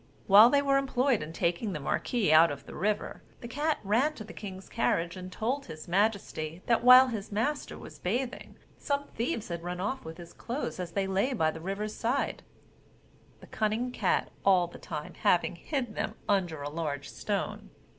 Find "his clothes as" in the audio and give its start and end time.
10.17-10.93